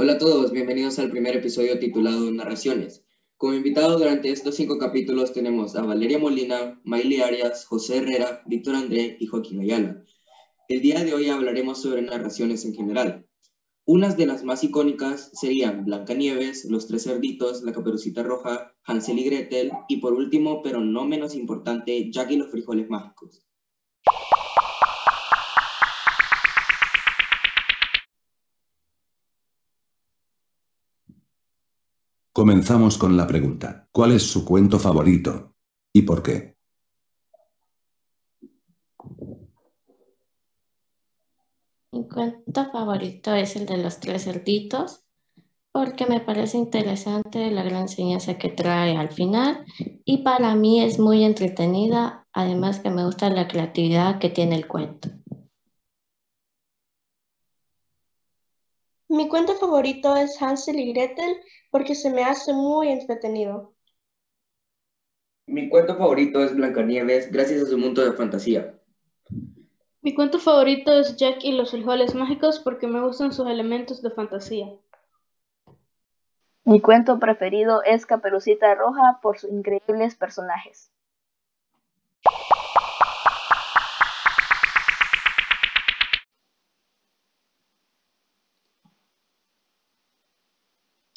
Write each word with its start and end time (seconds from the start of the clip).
Hola 0.00 0.12
a 0.12 0.18
todos, 0.18 0.52
bienvenidos 0.52 1.00
al 1.00 1.10
primer 1.10 1.34
episodio 1.34 1.76
titulado 1.80 2.30
Narraciones. 2.30 3.04
Como 3.36 3.54
invitado 3.54 3.98
durante 3.98 4.30
estos 4.30 4.54
cinco 4.54 4.78
capítulos 4.78 5.32
tenemos 5.32 5.74
a 5.74 5.82
Valeria 5.82 6.20
Molina, 6.20 6.80
Miley 6.84 7.20
Arias, 7.20 7.66
José 7.66 7.96
Herrera, 7.96 8.44
Víctor 8.46 8.76
André 8.76 9.16
y 9.18 9.26
Joaquín 9.26 9.60
Ayala. 9.60 10.04
El 10.68 10.82
día 10.82 11.02
de 11.02 11.14
hoy 11.14 11.30
hablaremos 11.30 11.82
sobre 11.82 12.02
narraciones 12.02 12.64
en 12.64 12.74
general. 12.74 13.26
Unas 13.86 14.16
de 14.16 14.26
las 14.26 14.44
más 14.44 14.62
icónicas 14.62 15.32
serían 15.34 15.84
Blancanieves, 15.84 16.66
Los 16.66 16.86
Tres 16.86 17.02
Cerditos, 17.02 17.64
La 17.64 17.72
Caperucita 17.72 18.22
Roja, 18.22 18.72
Hansel 18.84 19.18
y 19.18 19.24
Gretel 19.24 19.72
y 19.88 19.96
por 19.96 20.12
último, 20.12 20.62
pero 20.62 20.78
no 20.78 21.06
menos 21.06 21.34
importante, 21.34 22.08
Jack 22.12 22.30
y 22.30 22.36
los 22.36 22.52
Frijoles 22.52 22.88
Mágicos. 22.88 23.42
Comenzamos 32.38 32.96
con 32.98 33.16
la 33.16 33.26
pregunta. 33.26 33.88
¿Cuál 33.90 34.12
es 34.12 34.22
su 34.22 34.44
cuento 34.44 34.78
favorito? 34.78 35.56
¿Y 35.92 36.02
por 36.02 36.22
qué? 36.22 36.54
Mi 41.90 42.06
cuento 42.06 42.70
favorito 42.70 43.34
es 43.34 43.56
el 43.56 43.66
de 43.66 43.78
los 43.78 43.98
tres 43.98 44.22
cerditos 44.22 45.00
porque 45.72 46.06
me 46.06 46.20
parece 46.20 46.58
interesante 46.58 47.50
la 47.50 47.64
gran 47.64 47.82
enseñanza 47.82 48.38
que 48.38 48.50
trae 48.50 48.96
al 48.96 49.10
final 49.10 49.64
y 50.04 50.18
para 50.18 50.54
mí 50.54 50.80
es 50.80 51.00
muy 51.00 51.24
entretenida, 51.24 52.28
además 52.32 52.78
que 52.78 52.90
me 52.90 53.04
gusta 53.04 53.30
la 53.30 53.48
creatividad 53.48 54.20
que 54.20 54.28
tiene 54.30 54.54
el 54.54 54.68
cuento. 54.68 55.08
Mi 59.08 59.26
cuento 59.28 59.54
favorito 59.54 60.16
es 60.16 60.40
Hansel 60.40 60.78
y 60.78 60.92
Gretel 60.92 61.36
porque 61.70 61.94
se 61.94 62.10
me 62.10 62.24
hace 62.24 62.52
muy 62.52 62.88
entretenido. 62.88 63.74
Mi 65.46 65.70
cuento 65.70 65.96
favorito 65.96 66.44
es 66.44 66.54
Blancanieves 66.54 67.32
gracias 67.32 67.62
a 67.62 67.66
su 67.66 67.78
mundo 67.78 68.04
de 68.04 68.12
fantasía. 68.12 68.78
Mi 70.02 70.14
cuento 70.14 70.38
favorito 70.38 70.92
es 70.92 71.16
Jack 71.16 71.38
y 71.42 71.52
los 71.52 71.70
frijoles 71.70 72.14
mágicos 72.14 72.60
porque 72.60 72.86
me 72.86 73.00
gustan 73.00 73.32
sus 73.32 73.48
elementos 73.48 74.02
de 74.02 74.10
fantasía. 74.10 74.68
Mi 76.64 76.80
cuento 76.80 77.18
preferido 77.18 77.82
es 77.82 78.04
Caperucita 78.04 78.74
Roja 78.74 79.20
por 79.22 79.38
sus 79.38 79.50
increíbles 79.50 80.16
personajes. 80.16 80.92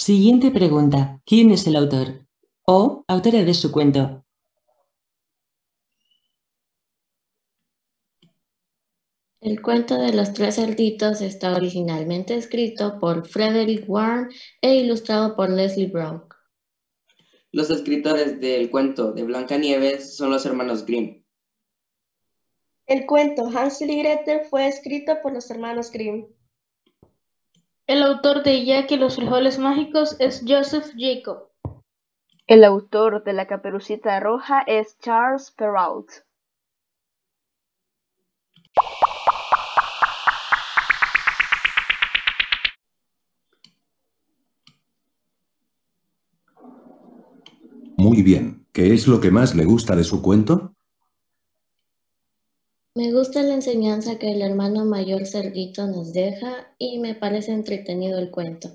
Siguiente 0.00 0.50
pregunta. 0.50 1.20
¿Quién 1.26 1.50
es 1.50 1.66
el 1.66 1.76
autor? 1.76 2.26
O 2.66 3.04
autora 3.06 3.44
de 3.44 3.52
su 3.52 3.70
cuento. 3.70 4.24
El 9.42 9.60
cuento 9.60 9.98
de 9.98 10.14
los 10.14 10.32
tres 10.32 10.54
cerditos 10.54 11.20
está 11.20 11.54
originalmente 11.54 12.34
escrito 12.34 12.98
por 12.98 13.28
Frederick 13.28 13.84
Warren 13.86 14.30
e 14.62 14.76
ilustrado 14.76 15.36
por 15.36 15.50
Leslie 15.50 15.88
Brown. 15.88 16.24
Los 17.52 17.68
escritores 17.68 18.40
del 18.40 18.70
cuento 18.70 19.12
de 19.12 19.24
Blancanieves 19.24 20.16
son 20.16 20.30
los 20.30 20.46
hermanos 20.46 20.86
Grimm. 20.86 21.22
El 22.86 23.04
cuento 23.04 23.50
Hansel 23.54 23.90
y 23.90 23.98
Gretel 23.98 24.46
fue 24.48 24.66
escrito 24.66 25.18
por 25.22 25.34
los 25.34 25.50
hermanos 25.50 25.90
Grimm. 25.90 26.39
El 27.90 28.04
autor 28.04 28.44
de 28.44 28.64
Jack 28.64 28.92
y 28.92 28.96
los 28.98 29.16
frijoles 29.16 29.58
mágicos 29.58 30.14
es 30.20 30.44
Joseph 30.46 30.92
Jacob. 30.96 31.48
El 32.46 32.62
autor 32.62 33.24
de 33.24 33.32
La 33.32 33.48
Caperucita 33.48 34.20
Roja 34.20 34.60
es 34.60 34.96
Charles 35.00 35.50
Perrault. 35.50 36.08
Muy 47.96 48.22
bien. 48.22 48.68
¿Qué 48.70 48.94
es 48.94 49.08
lo 49.08 49.20
que 49.20 49.32
más 49.32 49.56
le 49.56 49.64
gusta 49.64 49.96
de 49.96 50.04
su 50.04 50.22
cuento? 50.22 50.76
Me 52.96 53.12
gusta 53.12 53.42
la 53.42 53.54
enseñanza 53.54 54.18
que 54.18 54.32
el 54.32 54.42
hermano 54.42 54.84
mayor 54.84 55.24
cerdito 55.24 55.86
nos 55.86 56.12
deja 56.12 56.74
y 56.76 56.98
me 56.98 57.14
parece 57.14 57.52
entretenido 57.52 58.18
el 58.18 58.32
cuento. 58.32 58.70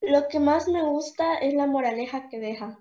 Lo 0.00 0.26
que 0.28 0.40
más 0.40 0.68
me 0.68 0.82
gusta 0.82 1.34
es 1.36 1.52
la 1.52 1.66
moraleja 1.66 2.30
que 2.30 2.38
deja. 2.38 2.80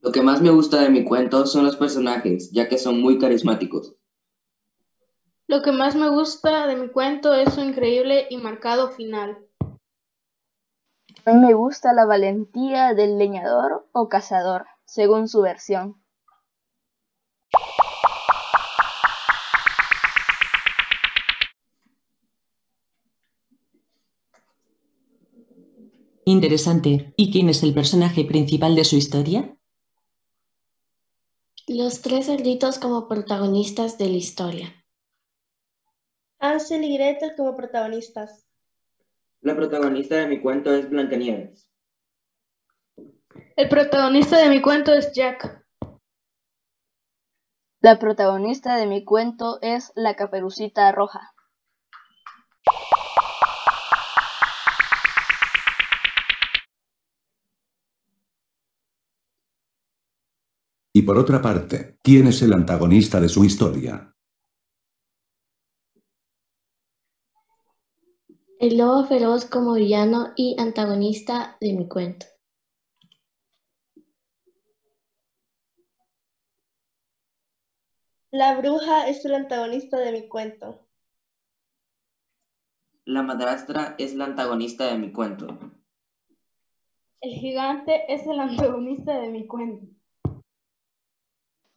Lo 0.00 0.12
que 0.12 0.22
más 0.22 0.40
me 0.40 0.50
gusta 0.50 0.80
de 0.80 0.88
mi 0.88 1.04
cuento 1.04 1.44
son 1.44 1.66
los 1.66 1.76
personajes, 1.76 2.52
ya 2.52 2.66
que 2.66 2.78
son 2.78 3.02
muy 3.02 3.18
carismáticos. 3.18 3.96
Lo 5.46 5.60
que 5.60 5.72
más 5.72 5.94
me 5.94 6.08
gusta 6.08 6.66
de 6.66 6.76
mi 6.76 6.88
cuento 6.88 7.34
es 7.34 7.52
su 7.52 7.60
increíble 7.60 8.26
y 8.30 8.38
marcado 8.38 8.92
final. 8.92 9.46
A 11.26 11.32
mí 11.34 11.46
me 11.46 11.52
gusta 11.52 11.92
la 11.92 12.06
valentía 12.06 12.94
del 12.94 13.18
leñador 13.18 13.86
o 13.92 14.08
cazador, 14.08 14.64
según 14.86 15.28
su 15.28 15.42
versión. 15.42 16.03
Interesante. 26.24 27.12
¿Y 27.16 27.30
quién 27.30 27.50
es 27.50 27.62
el 27.62 27.74
personaje 27.74 28.24
principal 28.24 28.74
de 28.74 28.84
su 28.84 28.96
historia? 28.96 29.56
Los 31.66 32.00
tres 32.00 32.26
cerditos 32.26 32.78
como 32.78 33.08
protagonistas 33.08 33.98
de 33.98 34.08
la 34.08 34.16
historia. 34.16 34.84
Hansel 36.38 36.84
y 36.84 36.96
Gretel 36.96 37.32
como 37.36 37.56
protagonistas. 37.56 38.46
La 39.42 39.54
protagonista 39.54 40.16
de 40.16 40.26
mi 40.26 40.40
cuento 40.40 40.74
es 40.74 40.88
Blancanieves. 40.88 41.68
El 43.56 43.68
protagonista 43.68 44.38
de 44.38 44.48
mi 44.48 44.62
cuento 44.62 44.94
es 44.94 45.12
Jack. 45.12 45.62
La 47.80 47.98
protagonista 47.98 48.76
de 48.76 48.86
mi 48.86 49.04
cuento 49.04 49.58
es 49.60 49.92
la 49.94 50.16
Caperucita 50.16 50.90
Roja. 50.92 51.33
Y 60.96 61.02
por 61.02 61.18
otra 61.18 61.42
parte, 61.42 61.98
¿quién 62.04 62.28
es 62.28 62.40
el 62.42 62.52
antagonista 62.52 63.20
de 63.20 63.28
su 63.28 63.44
historia? 63.44 64.14
El 68.60 68.78
lobo 68.78 69.04
feroz 69.04 69.44
como 69.44 69.74
villano 69.74 70.32
y 70.36 70.54
antagonista 70.56 71.56
de 71.60 71.72
mi 71.72 71.88
cuento. 71.88 72.26
La 78.30 78.56
bruja 78.56 79.08
es 79.08 79.24
el 79.24 79.34
antagonista 79.34 79.98
de 79.98 80.12
mi 80.12 80.28
cuento. 80.28 80.86
La 83.04 83.22
madrastra 83.22 83.96
es 83.98 84.14
la 84.14 84.26
antagonista 84.26 84.86
de 84.92 84.98
mi 84.98 85.12
cuento. 85.12 85.58
El 87.20 87.32
gigante 87.32 88.12
es 88.14 88.24
el 88.28 88.38
antagonista 88.38 89.18
de 89.18 89.30
mi 89.30 89.48
cuento. 89.48 89.93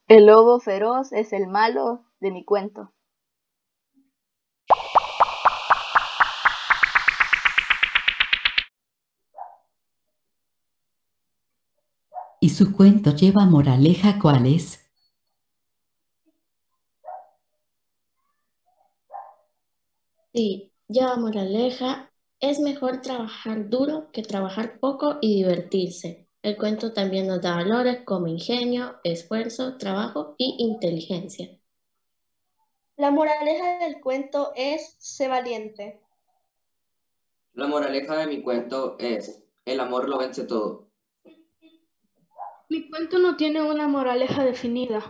El 0.08 0.24
lobo 0.24 0.58
feroz 0.58 1.12
es 1.12 1.34
el 1.34 1.48
malo 1.48 2.06
de 2.20 2.30
mi 2.30 2.42
cuento. 2.42 2.94
¿Y 12.40 12.48
su 12.48 12.74
cuento 12.74 13.14
lleva 13.14 13.44
moraleja 13.44 14.18
cuál 14.18 14.46
es? 14.46 14.90
Sí, 20.32 20.72
lleva 20.88 21.16
moraleja. 21.16 22.10
Es 22.40 22.60
mejor 22.60 23.02
trabajar 23.02 23.68
duro 23.68 24.10
que 24.10 24.22
trabajar 24.22 24.78
poco 24.80 25.18
y 25.20 25.36
divertirse. 25.36 26.27
El 26.42 26.56
cuento 26.56 26.92
también 26.92 27.26
nos 27.26 27.42
da 27.42 27.56
valores 27.56 28.02
como 28.04 28.28
ingenio, 28.28 29.00
esfuerzo, 29.02 29.76
trabajo 29.76 30.34
y 30.38 30.56
inteligencia. 30.58 31.58
La 32.96 33.10
moraleja 33.10 33.78
del 33.78 34.00
cuento 34.00 34.52
es 34.54 34.96
sé 34.98 35.28
valiente. 35.28 36.00
La 37.54 37.66
moraleja 37.66 38.16
de 38.16 38.26
mi 38.26 38.42
cuento 38.42 38.96
es 38.98 39.42
el 39.64 39.80
amor 39.80 40.08
lo 40.08 40.18
vence 40.18 40.44
todo. 40.44 40.88
Mi 42.68 42.88
cuento 42.88 43.18
no 43.18 43.36
tiene 43.36 43.62
una 43.62 43.88
moraleja 43.88 44.44
definida. 44.44 45.02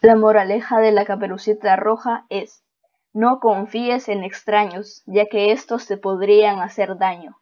La 0.00 0.16
moraleja 0.16 0.80
de 0.80 0.92
la 0.92 1.04
Caperucita 1.04 1.76
Roja 1.76 2.24
es 2.30 2.62
No 3.12 3.40
confíes 3.40 4.08
en 4.08 4.24
extraños, 4.24 5.02
ya 5.06 5.26
que 5.26 5.52
estos 5.52 5.86
te 5.86 5.96
podrían 5.96 6.60
hacer 6.60 6.98
daño. 6.98 7.38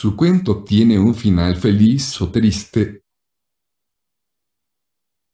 ¿Su 0.00 0.16
cuento 0.16 0.64
tiene 0.64 0.98
un 0.98 1.14
final 1.14 1.56
feliz 1.56 2.18
o 2.22 2.32
triste? 2.32 3.04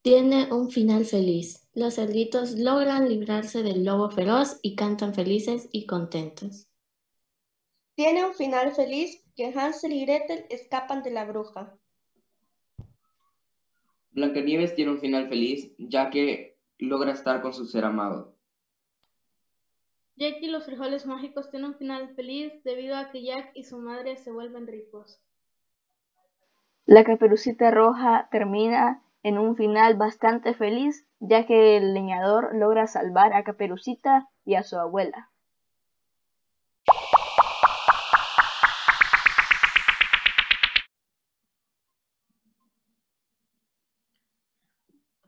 Tiene 0.03 0.53
un 0.53 0.73
final 0.73 1.05
feliz. 1.05 1.69
Los 1.73 1.95
cerditos 1.95 2.59
logran 2.59 3.09
librarse 3.09 3.63
del 3.63 3.85
lobo 3.85 4.11
feroz 4.11 4.59
y 4.63 4.75
cantan 4.75 5.15
felices 5.15 5.69
y 5.71 5.87
contentos. 5.87 6.67
Tiene 7.95 8.27
un 8.27 8.35
final 8.35 8.75
feliz 8.75 9.23
que 9.37 9.55
Hansel 9.55 9.93
y 9.93 10.05
Gretel 10.05 10.47
escapan 10.51 11.05
de 11.05 11.13
la 11.13 11.27
bruja. 11.27 11.79
Blancanieves 14.11 14.75
tiene 14.75 14.91
un 14.91 14.99
final 14.99 15.29
feliz 15.29 15.71
ya 15.79 16.11
que 16.11 16.59
logra 16.79 17.13
estar 17.13 17.41
con 17.41 17.55
su 17.55 17.67
ser 17.67 17.85
amado. 17.85 18.36
Jack 20.19 20.37
y 20.41 20.49
los 20.49 20.65
frijoles 20.65 21.05
mágicos 21.05 21.51
tienen 21.51 21.71
un 21.71 21.77
final 21.77 22.15
feliz 22.15 22.51
debido 22.65 22.97
a 22.97 23.11
que 23.11 23.23
Jack 23.23 23.51
y 23.55 23.65
su 23.65 23.77
madre 23.79 24.17
se 24.17 24.33
vuelven 24.33 24.67
ricos. 24.67 25.21
La 26.87 27.05
caperucita 27.05 27.71
roja 27.71 28.29
termina 28.31 29.03
en 29.23 29.37
un 29.37 29.57
final 29.57 29.97
bastante 29.97 30.55
feliz, 30.55 31.07
ya 31.21 31.45
que 31.47 31.77
el 31.77 31.93
leñador 31.93 32.55
logra 32.55 32.87
salvar 32.87 33.35
a 33.35 33.45
Caperucita 33.45 34.29
y 34.47 34.55
a 34.55 34.63
su 34.63 34.79
abuela. 34.79 35.31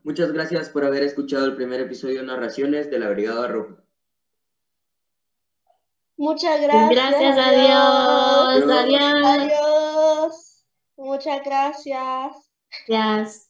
Muchas 0.02 0.32
gracias 0.32 0.70
por 0.70 0.84
haber 0.84 1.02
escuchado 1.02 1.44
el 1.44 1.56
primer 1.56 1.80
episodio 1.80 2.20
de 2.20 2.26
Narraciones 2.26 2.90
de 2.90 2.98
la 3.00 3.10
Brigada 3.10 3.48
Roja. 3.48 3.87
Muchas 6.18 6.60
gracias. 6.60 6.90
Gracias 6.90 7.38
a 7.38 7.50
Dios. 7.52 8.76
Adiós. 8.76 9.24
Adiós. 9.24 10.66
Muchas 10.96 11.44
gracias. 11.44 12.32
Gracias. 12.88 13.48